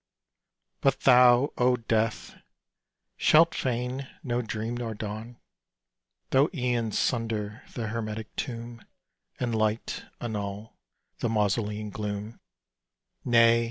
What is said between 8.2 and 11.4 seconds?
tomb, And light annul the